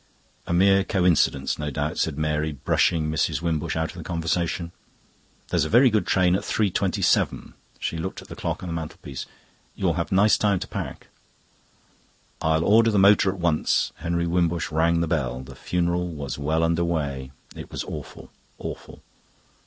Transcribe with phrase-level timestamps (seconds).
[0.47, 3.43] "A mere coincidence, no doubt," said Mary, brushing Mrs.
[3.43, 4.71] Wimbush out of the conversation.
[5.49, 9.27] "There's a very good train at 3.27." She looked at the clock on the mantelpiece.
[9.75, 11.09] "You'll have nice time to pack."
[12.41, 15.41] "I'll order the motor at once." Henry Wimbush rang the bell.
[15.41, 17.29] The funeral was well under way.
[17.55, 19.03] It was awful, awful.